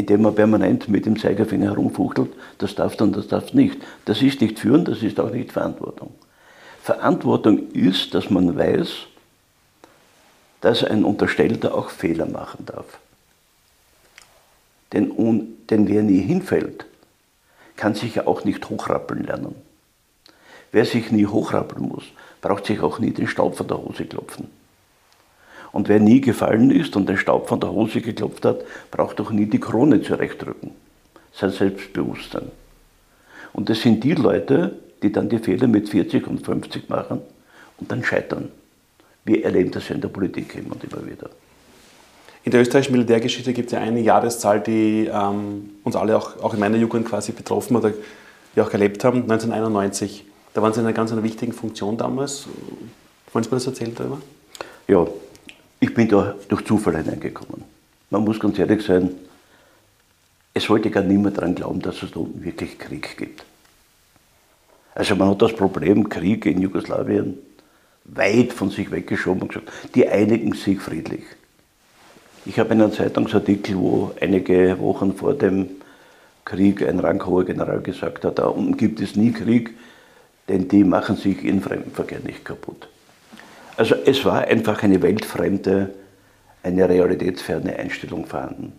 [0.00, 3.76] indem man permanent mit dem Zeigefinger herumfuchtelt, das darf dann, das darf nicht.
[4.06, 6.14] Das ist nicht führen, das ist auch nicht Verantwortung.
[6.82, 8.88] Verantwortung ist, dass man weiß,
[10.62, 12.98] dass ein Unterstellter auch Fehler machen darf.
[14.92, 15.12] Denn,
[15.68, 16.86] denn wer nie hinfällt,
[17.76, 19.54] kann sich ja auch nicht hochrappeln lernen.
[20.72, 22.04] Wer sich nie hochrappeln muss,
[22.40, 24.48] braucht sich auch nie den Staub von der Hose klopfen.
[25.72, 29.30] Und wer nie gefallen ist und den Staub von der Hose geklopft hat, braucht auch
[29.30, 30.72] nie die Krone zurechtdrücken.
[31.32, 32.50] Sein Selbstbewusstsein.
[33.52, 37.20] Und das sind die Leute, die dann die Fehler mit 40 und 50 machen
[37.78, 38.48] und dann scheitern.
[39.24, 41.30] Wir erleben das ja in der Politik immer und immer wieder.
[42.42, 46.54] In der österreichischen Militärgeschichte gibt es ja eine Jahreszahl, die ähm, uns alle auch, auch
[46.54, 47.92] in meiner Jugend quasi betroffen oder
[48.54, 50.24] wir auch erlebt haben, 1991.
[50.54, 52.46] Da waren Sie in einer ganz einer wichtigen Funktion damals.
[53.32, 54.20] Wollen Sie mir das erzählen darüber?
[54.88, 55.06] Ja,
[55.80, 57.64] ich bin da durch Zufall hineingekommen.
[58.10, 59.10] Man muss ganz ehrlich sein,
[60.52, 63.44] es wollte gar niemand daran glauben, dass es da unten wirklich Krieg gibt.
[64.94, 67.38] Also man hat das Problem Krieg in Jugoslawien
[68.04, 71.22] weit von sich weggeschoben und gesagt, die einigen sich friedlich.
[72.44, 75.68] Ich habe einen Zeitungsartikel, wo einige Wochen vor dem
[76.44, 79.74] Krieg ein ranghoher General gesagt hat, da unten gibt es nie Krieg,
[80.48, 82.88] denn die machen sich in Fremdenverkehr nicht kaputt.
[83.80, 85.88] Also es war einfach eine weltfremde,
[86.62, 88.74] eine realitätsferne Einstellung vorhanden.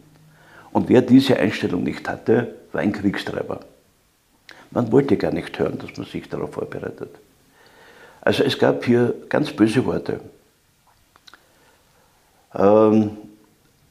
[0.71, 3.61] Und wer diese Einstellung nicht hatte, war ein Kriegstreiber.
[4.69, 7.09] Man wollte gar nicht hören, dass man sich darauf vorbereitet.
[8.21, 10.19] Also es gab hier ganz böse Worte.
[12.53, 13.17] Ähm,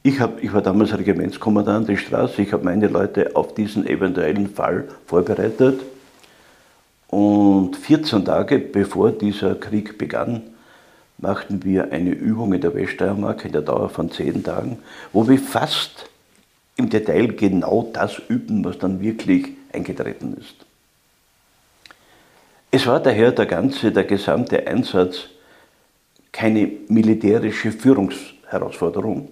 [0.03, 4.47] ich, hab, ich war damals Regimentskommandant der Straße, ich habe meine Leute auf diesen eventuellen
[4.47, 5.81] Fall vorbereitet.
[7.09, 10.43] Und 14 Tage bevor dieser Krieg begann,
[11.21, 14.79] machten wir eine Übung in der Weststeiermark in der Dauer von 10 Tagen,
[15.13, 16.09] wo wir fast
[16.75, 20.55] im Detail genau das üben, was dann wirklich eingetreten ist.
[22.71, 25.27] Es war daher der ganze, der gesamte Einsatz
[26.31, 29.29] keine militärische Führungsherausforderung,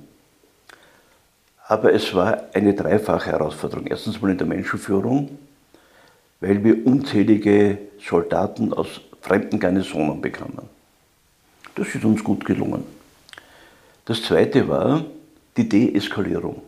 [1.68, 3.88] aber es war eine dreifache Herausforderung.
[3.88, 5.38] Erstens mal in der Menschenführung,
[6.42, 10.79] weil wir unzählige Soldaten aus fremden Garnisonen bekamen.
[11.80, 12.84] Das ist uns gut gelungen.
[14.04, 15.06] Das zweite war
[15.56, 16.62] die Deeskalierung.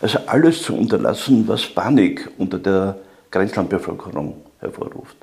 [0.00, 2.98] Also alles zu unterlassen, was Panik unter der
[3.30, 5.16] Grenzlandbevölkerung hervorruft,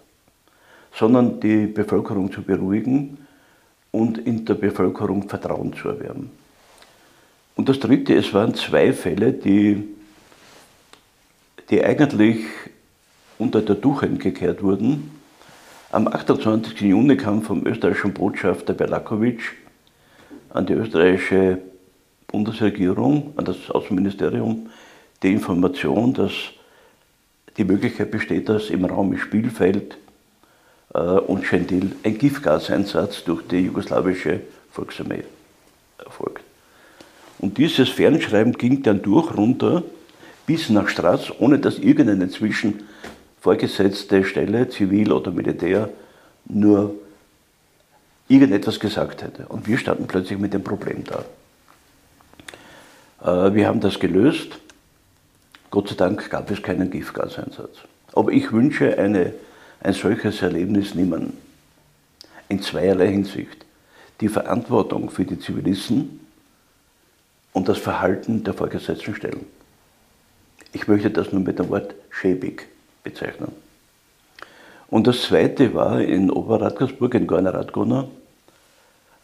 [0.94, 3.18] sondern die Bevölkerung zu beruhigen
[3.92, 6.32] und in der Bevölkerung Vertrauen zu erwerben.
[7.58, 9.84] Und das Dritte, es waren zwei Fälle, die,
[11.70, 12.46] die eigentlich
[13.38, 15.12] unter der Tuchheit gekehrt wurden,
[15.96, 16.82] Am 28.
[16.82, 19.40] Juni kam vom österreichischen Botschafter Berlakovic
[20.50, 21.60] an die österreichische
[22.28, 24.70] Bundesregierung, an das Außenministerium,
[25.24, 26.34] die Information, dass
[27.56, 29.98] die Möglichkeit besteht, dass im Raum Spielfeld
[30.94, 35.24] äh, und Schendil ein Giftgaseinsatz durch die jugoslawische Volksarmee
[35.98, 36.44] erfolgt.
[37.40, 39.82] Und dieses Fernschreiben ging dann durch runter
[40.46, 42.82] bis nach Stras, ohne dass irgendeine zwischen
[43.46, 45.92] vorgesetzte Stelle, zivil oder Militär,
[46.46, 46.96] nur
[48.28, 49.46] irgendetwas gesagt hätte.
[49.46, 51.24] Und wir standen plötzlich mit dem Problem da.
[53.22, 54.58] Äh, wir haben das gelöst.
[55.70, 57.78] Gott sei Dank gab es keinen Giftgaseinsatz.
[58.14, 59.34] Aber ich wünsche eine,
[59.80, 61.34] ein solches Erlebnis niemandem.
[62.50, 63.64] In zweierlei Hinsicht.
[64.22, 66.20] Die Verantwortung für die Zivilisten
[67.54, 69.46] und das Verhalten der vorgesetzten Stellen.
[70.74, 72.70] Ich möchte das nur mit dem Wort schäbig
[73.06, 73.54] bezeichnen.
[74.90, 78.08] Und das zweite war in Oberradgersburg, in Gorner-Radgona,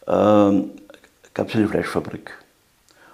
[0.06, 0.62] äh,
[1.34, 2.32] gab es eine Fleischfabrik.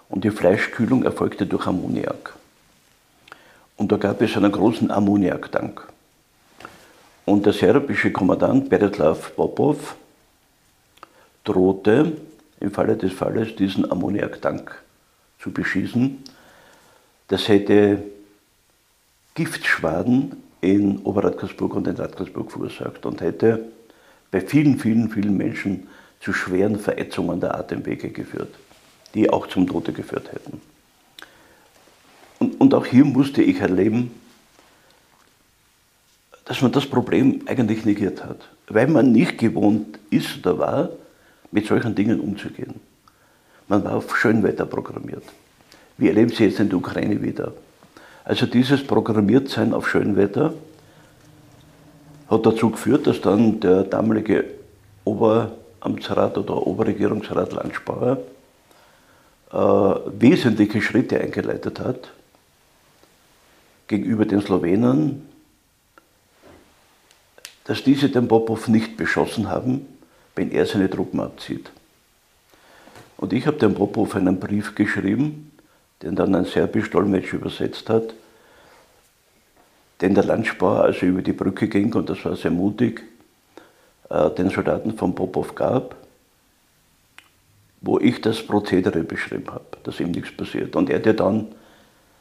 [0.08, 2.34] Und die Fleischkühlung erfolgte durch Ammoniak.
[3.76, 5.86] Und da gab es einen großen Ammoniaktank.
[7.24, 9.96] Und der serbische Kommandant Berislav Popov
[11.44, 12.12] drohte
[12.60, 14.82] im Falle des Falles diesen Ammoniaktank
[15.38, 16.24] zu beschießen.
[17.28, 18.02] Das hätte
[19.34, 23.64] Giftschwaden in Oberradkersburg und in Radkersburg verursacht und hätte
[24.30, 25.88] bei vielen, vielen, vielen Menschen
[26.20, 28.54] zu schweren Verätzungen der Atemwege geführt,
[29.14, 30.60] die auch zum Tode geführt hätten.
[32.38, 34.10] Und, und auch hier musste ich erleben,
[36.44, 40.88] dass man das Problem eigentlich negiert hat, weil man nicht gewohnt ist oder war,
[41.50, 42.74] mit solchen Dingen umzugehen.
[43.68, 45.24] Man war auf Schönwetter programmiert.
[45.98, 47.52] Wir erleben sie jetzt in der Ukraine wieder.
[48.24, 50.54] Also dieses Programmiertsein auf Schönwetter
[52.28, 54.44] hat dazu geführt, dass dann der damalige
[55.04, 58.18] Oberamtsrat oder Oberregierungsrat Landspauer
[59.50, 62.10] äh, wesentliche Schritte eingeleitet hat
[63.86, 65.26] gegenüber den Slowenen,
[67.64, 69.86] dass diese den Popov nicht beschossen haben,
[70.34, 71.70] wenn er seine Truppen abzieht.
[73.16, 75.47] Und ich habe dem Popov einen Brief geschrieben,
[76.02, 78.14] den dann ein serbisch-Dolmetsch übersetzt hat,
[80.00, 83.02] den der Landspar also über die Brücke ging, und das war sehr mutig,
[84.10, 85.96] äh, den Soldaten von Popov gab,
[87.80, 90.76] wo ich das Prozedere beschrieben habe, dass ihm nichts passiert.
[90.76, 91.48] Und er hat dann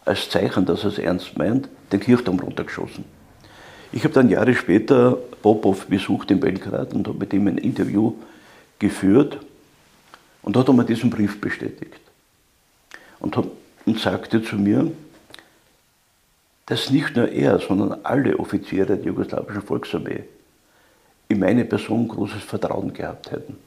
[0.05, 3.05] als Zeichen, dass er es ernst meint, den Kirchturm runtergeschossen.
[3.91, 8.13] Ich habe dann Jahre später Popov besucht in Belgrad und habe mit ihm ein Interview
[8.79, 9.39] geführt
[10.41, 11.99] und dort hat er mir diesen Brief bestätigt
[13.19, 13.47] und, hab,
[13.87, 14.91] und sagte zu mir,
[16.67, 20.23] dass nicht nur er, sondern alle Offiziere der jugoslawischen Volksarmee
[21.29, 23.57] in meine Person großes Vertrauen gehabt hätten.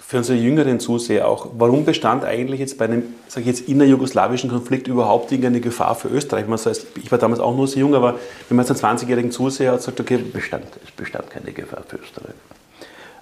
[0.00, 4.50] Für unsere jüngeren Zuseher auch, warum bestand eigentlich jetzt bei einem, sage ich jetzt, innerjugoslawischen
[4.50, 6.46] Konflikt überhaupt irgendeine Gefahr für Österreich?
[6.46, 8.18] Man sagt, ich war damals auch nur so jung, aber
[8.48, 10.16] wenn man jetzt einen 20-jährigen Zuseher hat, sagt, okay.
[10.16, 12.34] Es bestand, es bestand keine Gefahr für Österreich.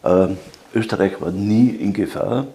[0.05, 0.38] Ähm,
[0.75, 2.46] Österreich war nie in Gefahr.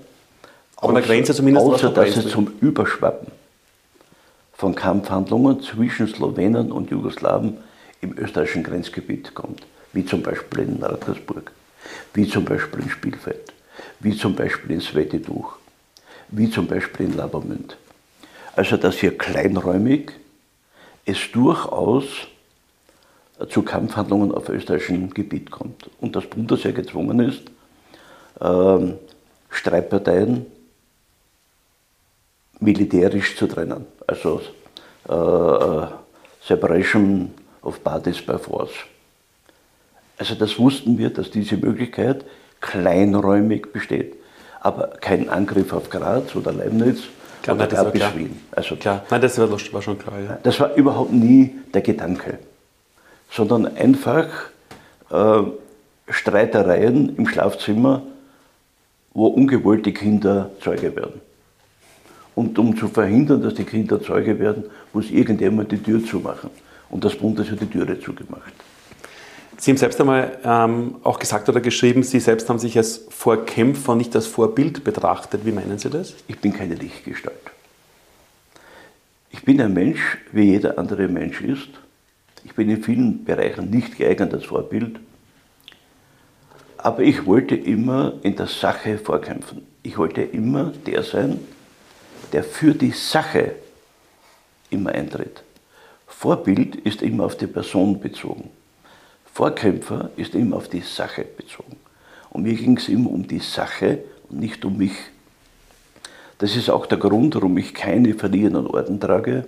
[0.81, 3.31] An der Grenze zumindest Außer, dass es zum Überschwappen
[4.53, 7.57] von Kampfhandlungen zwischen Slowenen und Jugoslawen
[8.01, 11.51] im österreichischen Grenzgebiet kommt, wie zum Beispiel in Radkersburg,
[12.13, 13.53] wie zum Beispiel in Spielfeld,
[13.99, 15.57] wie zum Beispiel in Svetiduch,
[16.29, 17.77] wie zum Beispiel in Labermünd.
[18.55, 20.11] Also dass hier kleinräumig
[21.05, 22.05] es durchaus
[23.49, 27.43] zu Kampfhandlungen auf österreichischem Gebiet kommt und das Bundesheer gezwungen ist,
[28.41, 28.93] äh,
[29.49, 30.45] Streitparteien
[32.59, 33.85] militärisch zu trennen.
[34.05, 34.41] Also
[35.09, 35.87] äh, äh,
[36.45, 38.71] Separation of Parties by Force.
[40.17, 42.25] Also das wussten wir, dass diese Möglichkeit
[42.61, 44.15] kleinräumig besteht.
[44.61, 47.03] Aber kein Angriff auf Graz oder Leibniz
[47.43, 48.41] klar, oder nein, bis Wien.
[48.51, 50.19] Also klar, nein, das war schon klar.
[50.19, 50.39] Ja.
[50.41, 52.39] Das war überhaupt nie der Gedanke,
[53.29, 54.27] sondern einfach
[55.11, 55.43] äh,
[56.09, 58.01] Streitereien im Schlafzimmer,
[59.13, 61.21] wo ungewollte Kinder Zeuge werden.
[62.37, 66.51] Und um zu verhindern, dass die Kinder Zeuge werden, muss irgendjemand die Tür zumachen.
[66.87, 68.53] Und das Bund hat die Türe zugemacht.
[69.57, 73.95] Sie haben selbst einmal ähm, auch gesagt oder geschrieben, Sie selbst haben sich als Vorkämpfer,
[73.95, 75.47] nicht als Vorbild betrachtet.
[75.47, 76.13] Wie meinen Sie das?
[76.27, 77.41] Ich bin keine Lichtgestalt.
[79.31, 81.69] Ich bin ein Mensch, wie jeder andere Mensch ist.
[82.45, 84.99] Ich bin in vielen Bereichen nicht geeignet als Vorbild.
[86.77, 89.65] Aber ich wollte immer in der Sache vorkämpfen.
[89.81, 91.39] Ich wollte immer der sein,
[92.33, 93.53] der für die Sache
[94.69, 95.43] immer eintritt.
[96.07, 98.49] Vorbild ist immer auf die Person bezogen.
[99.33, 101.77] Vorkämpfer ist immer auf die Sache bezogen.
[102.31, 103.99] Und mir ging es immer um die Sache
[104.29, 104.95] und nicht um mich.
[106.39, 109.47] Das ist auch der Grund, warum ich keine verlierenden Orden trage,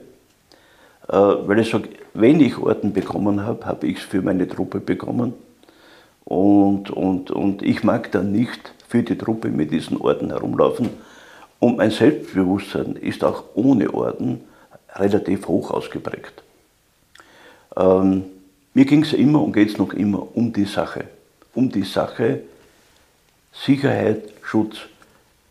[1.07, 4.79] äh, weil ich sage, wenn ich Orden bekommen habe, habe ich es für meine Truppe
[4.79, 5.33] bekommen.
[6.25, 10.89] Und, und, und ich mag dann nicht für die Truppe mit diesen Orden herumlaufen.
[11.59, 14.41] Und mein Selbstbewusstsein ist auch ohne Orden
[14.95, 16.43] relativ hoch ausgeprägt.
[17.75, 18.25] Ähm,
[18.73, 21.05] mir ging es immer und geht es noch immer um die Sache.
[21.53, 22.41] Um die Sache
[23.51, 24.77] Sicherheit, Schutz,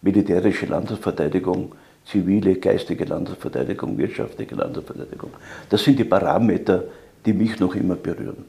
[0.01, 1.73] militärische Landesverteidigung,
[2.07, 5.33] zivile, geistige Landesverteidigung, wirtschaftliche Landesverteidigung.
[5.69, 6.85] Das sind die Parameter,
[7.27, 8.45] die mich noch immer berühren.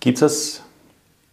[0.00, 0.62] Gibt es aus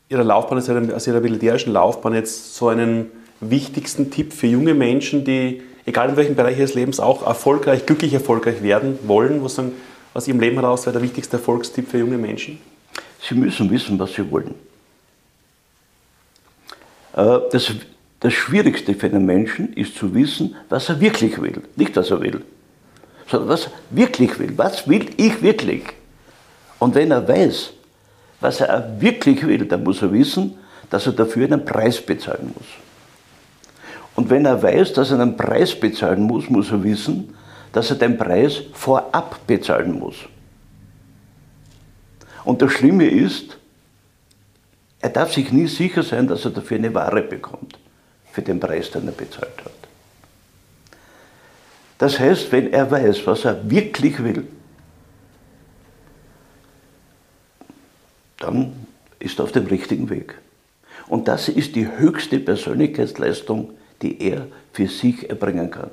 [0.07, 0.59] Ihrer Laufbahn,
[0.93, 6.16] aus Ihrer militärischen Laufbahn jetzt so einen wichtigsten Tipp für junge Menschen, die, egal in
[6.16, 9.44] welchem Bereich ihres Lebens, auch erfolgreich, glücklich erfolgreich werden wollen?
[9.44, 9.74] Was sagen,
[10.14, 12.60] aus Ihrem Leben heraus wäre der wichtigste Erfolgstipp für junge Menschen?
[13.22, 14.56] Sie müssen wissen, was sie wollen.
[17.16, 17.72] Äh, das,
[18.20, 21.62] das Schwierigste für einen Menschen ist zu wissen, was er wirklich will.
[21.76, 22.42] Nicht, was er will,
[23.28, 24.54] sondern was er wirklich will.
[24.56, 25.84] Was will ich wirklich?
[26.80, 27.72] Und wenn er weiß,
[28.40, 30.58] was er wirklich will, dann muss er wissen,
[30.90, 32.68] dass er dafür einen Preis bezahlen muss.
[34.16, 37.36] Und wenn er weiß, dass er einen Preis bezahlen muss, muss er wissen,
[37.74, 40.16] dass er den Preis vorab bezahlen muss.
[42.45, 43.57] Und das Schlimme ist,
[45.01, 47.78] er darf sich nie sicher sein, dass er dafür eine Ware bekommt,
[48.32, 49.72] für den Preis, den er bezahlt hat.
[51.97, 54.47] Das heißt, wenn er weiß, was er wirklich will,
[58.39, 58.74] dann
[59.20, 60.36] ist er auf dem richtigen Weg.
[61.07, 63.72] Und das ist die höchste Persönlichkeitsleistung,
[64.02, 65.91] die er für sich erbringen kann.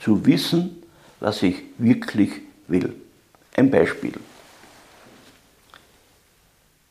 [0.00, 0.82] Zu wissen,
[1.20, 2.32] was ich wirklich
[2.66, 2.94] will.
[3.56, 4.14] Ein Beispiel.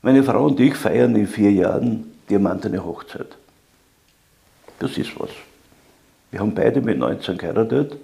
[0.02, 3.38] Meine Frau und ich feiern in vier Jahren diamantene Hochzeit.
[4.80, 5.30] Das ist was.
[6.32, 7.98] Wir haben beide mit 19 geheiratet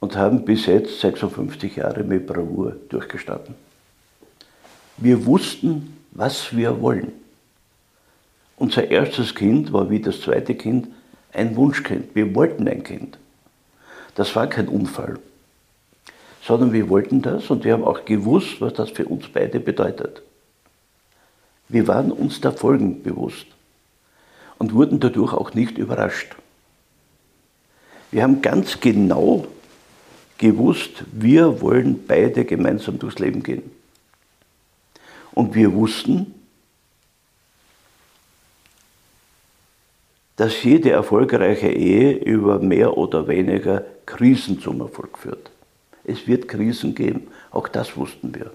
[0.00, 3.54] und haben bis jetzt 56 Jahre mit Bravour durchgestanden.
[4.96, 7.12] Wir wussten, was wir wollen.
[8.58, 10.88] Unser erstes Kind war wie das zweite Kind
[11.32, 12.14] ein Wunschkind.
[12.14, 13.18] Wir wollten ein Kind.
[14.14, 15.18] Das war kein Unfall
[16.48, 20.22] sondern wir wollten das und wir haben auch gewusst, was das für uns beide bedeutet.
[21.68, 23.44] Wir waren uns der Folgen bewusst
[24.56, 26.36] und wurden dadurch auch nicht überrascht.
[28.10, 29.46] Wir haben ganz genau
[30.38, 33.70] gewusst, wir wollen beide gemeinsam durchs Leben gehen.
[35.32, 36.32] Und wir wussten,
[40.38, 45.50] dass jede erfolgreiche Ehe über mehr oder weniger Krisen zum Erfolg führt.
[46.04, 47.26] Es wird Krisen geben.
[47.50, 48.52] Auch das wussten wir.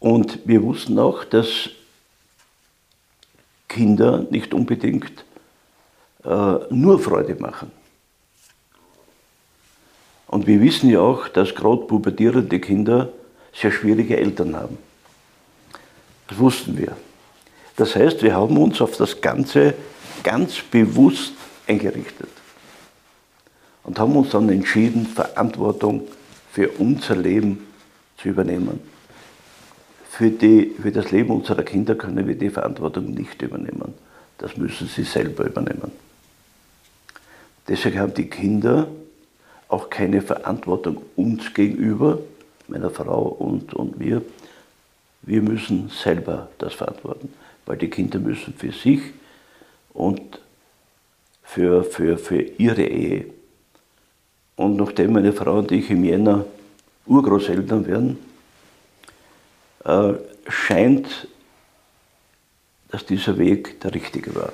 [0.00, 1.68] Und wir wussten auch, dass
[3.68, 5.26] Kinder nicht unbedingt
[6.24, 7.70] äh, nur Freude machen.
[10.26, 13.10] Und wir wissen ja auch, dass gerade pubertierende Kinder
[13.52, 14.78] sehr schwierige Eltern haben.
[16.28, 16.96] Das wussten wir.
[17.76, 19.74] Das heißt, wir haben uns auf das Ganze
[20.22, 21.34] ganz bewusst
[21.66, 22.28] eingerichtet
[23.84, 26.08] und haben uns dann entschieden, Verantwortung
[26.52, 27.66] für unser Leben
[28.16, 28.80] zu übernehmen.
[30.10, 33.92] Für, die, für das Leben unserer Kinder können wir die Verantwortung nicht übernehmen.
[34.38, 35.92] Das müssen sie selber übernehmen.
[37.68, 38.88] Deswegen haben die Kinder
[39.68, 42.20] auch keine Verantwortung uns gegenüber,
[42.68, 44.22] meiner Frau und, und mir.
[45.22, 47.32] Wir müssen selber das verantworten,
[47.66, 49.00] weil die Kinder müssen für sich
[49.92, 50.40] und
[51.42, 53.26] für, für, für ihre Ehe
[54.56, 56.46] und nachdem meine Frau und ich im Jänner
[57.06, 58.18] Urgroßeltern werden,
[59.84, 60.14] äh,
[60.48, 61.28] scheint,
[62.90, 64.52] dass dieser Weg der richtige war.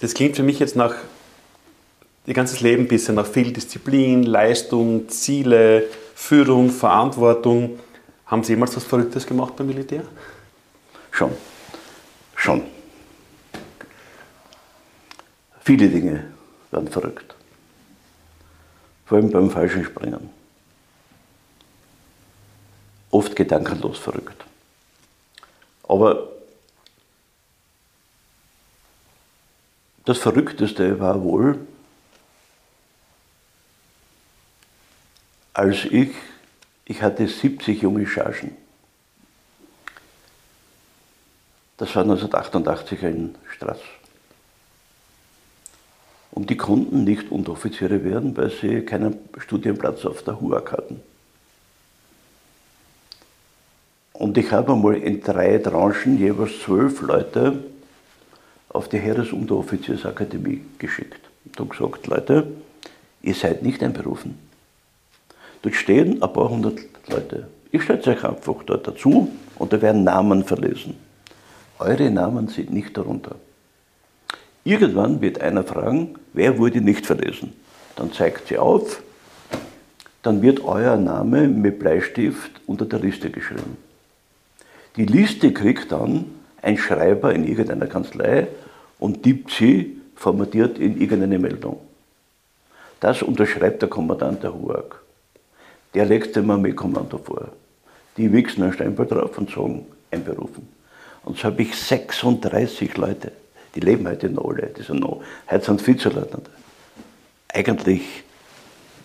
[0.00, 0.94] Das klingt für mich jetzt nach
[2.26, 7.80] ihr ganzes Leben ein bisschen nach viel Disziplin, Leistung, Ziele, Führung, Verantwortung.
[8.26, 10.02] Haben Sie jemals was Verrücktes gemacht beim Militär?
[11.10, 11.32] Schon.
[12.48, 12.62] Schon.
[15.60, 16.32] Viele Dinge
[16.70, 17.34] waren verrückt
[19.08, 20.28] vor allem beim falschen Springen.
[23.10, 24.44] Oft gedankenlos verrückt.
[25.84, 26.28] Aber
[30.04, 31.58] das Verrückteste war wohl,
[35.54, 36.10] als ich,
[36.84, 38.54] ich hatte 70 junge Chargen.
[41.78, 43.98] Das war 1988 in Straßburg.
[46.32, 51.00] Und die konnten nicht Unteroffiziere werden, weil sie keinen Studienplatz auf der HUAG hatten.
[54.12, 57.64] Und ich habe einmal in drei Tranchen jeweils zwölf Leute
[58.68, 61.20] auf die Heeresunteroffiziersakademie geschickt
[61.58, 62.48] und gesagt, Leute,
[63.22, 64.38] ihr seid nicht einberufen.
[65.62, 67.48] Dort stehen ein paar hundert Leute.
[67.70, 71.07] Ich stelle euch einfach dort dazu und da werden Namen verlesen.
[71.78, 73.36] Eure Namen sind nicht darunter.
[74.64, 77.52] Irgendwann wird einer fragen, wer wurde nicht verlesen.
[77.96, 79.02] Dann zeigt sie auf,
[80.22, 83.76] dann wird euer Name mit Bleistift unter der Liste geschrieben.
[84.96, 86.26] Die Liste kriegt dann
[86.60, 88.48] ein Schreiber in irgendeiner Kanzlei
[88.98, 91.80] und tippt sie formatiert in irgendeine Meldung.
[92.98, 94.96] Das unterschreibt der Kommandant der HUAG.
[95.94, 97.48] Der legt dem Armeekommando vor.
[98.16, 100.77] Die wichsen einen Stempel drauf und sagen, einberufen.
[101.28, 103.32] Und so habe ich 36 Leute,
[103.74, 106.48] die leben heute noch alle, die sind noch, heute sind Vizeleutnant,
[107.48, 108.00] eigentlich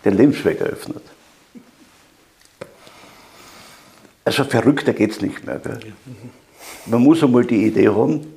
[0.06, 1.02] den Lebensweg eröffnet.
[4.24, 5.58] Also verrückter geht es nicht mehr.
[5.58, 5.92] Gell?
[6.86, 8.32] Man muss einmal die Idee haben,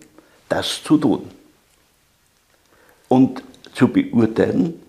[0.49, 1.31] das zu tun.
[3.07, 3.41] Und
[3.73, 4.81] zu beurteilen,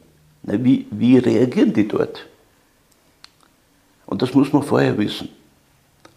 [0.43, 2.27] na, wie, wie reagieren die dort.
[4.07, 5.29] Und das muss man vorher wissen.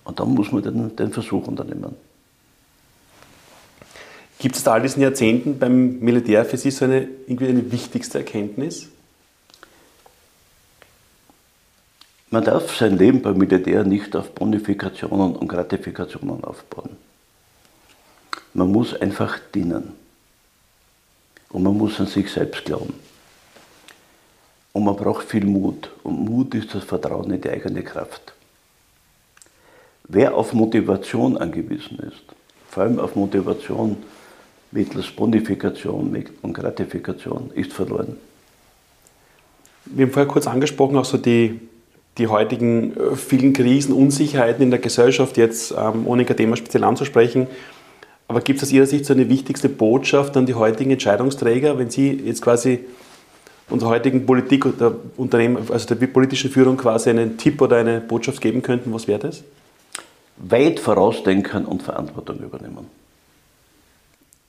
[0.04, 1.96] Und dann muss man den, den Versuch unternehmen.
[4.42, 8.18] Gibt es da all diesen Jahrzehnten beim Militär für Sie so eine, irgendwie eine wichtigste
[8.18, 8.88] Erkenntnis?
[12.32, 16.98] Man darf sein Leben beim Militär nicht auf Bonifikationen und Gratifikationen aufbauen.
[18.56, 19.94] Man muss einfach dienen.
[21.50, 22.96] Und man muss an sich selbst glauben.
[24.74, 25.92] Und man braucht viel Mut.
[26.02, 28.34] Und Mut ist das Vertrauen in die eigene Kraft.
[30.06, 32.24] Wer auf Motivation angewiesen ist,
[32.72, 33.98] vor allem auf Motivation
[34.72, 38.18] mittels Bonifikation und Gratifikation, ist verloren.
[39.86, 41.60] Wir haben vorher kurz angesprochen, auch so die
[42.18, 46.84] die heutigen äh, vielen Krisen, Unsicherheiten in der Gesellschaft, jetzt ähm, ohne ein Thema speziell
[46.84, 47.48] anzusprechen.
[48.28, 51.90] Aber gibt es aus Ihrer Sicht so eine wichtigste Botschaft an die heutigen Entscheidungsträger, wenn
[51.90, 52.80] Sie jetzt quasi
[53.70, 58.42] unserer heutigen Politik oder Unternehmen, also der politischen Führung quasi einen Tipp oder eine Botschaft
[58.42, 59.44] geben könnten, was wäre das?
[60.38, 62.88] Weit vorausdenken und Verantwortung übernehmen.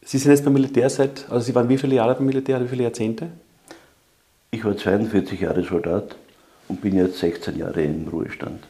[0.04, 2.68] Sie sind jetzt beim Militär seit, also Sie waren wie viele Jahre beim Militär, wie
[2.68, 3.28] viele Jahrzehnte?
[4.50, 6.16] Ich war 42 Jahre Soldat
[6.68, 8.64] und bin jetzt 16 Jahre im Ruhestand.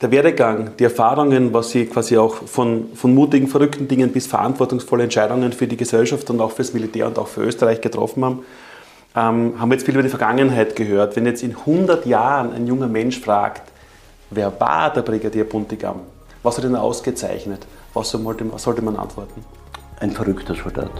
[0.00, 5.04] Der Werdegang, die Erfahrungen, was Sie quasi auch von, von mutigen, verrückten Dingen bis verantwortungsvolle
[5.04, 8.44] Entscheidungen für die Gesellschaft und auch fürs Militär und auch für Österreich getroffen haben,
[9.16, 11.16] ähm, haben wir jetzt viel über die Vergangenheit gehört.
[11.16, 13.72] Wenn jetzt in 100 Jahren ein junger Mensch fragt,
[14.30, 16.00] wer war der Brigadier Buntigam?
[16.42, 17.66] Was hat ihn ausgezeichnet?
[17.94, 19.42] Was sollte, was sollte man antworten?
[19.98, 20.90] Ein verrückter Soldat.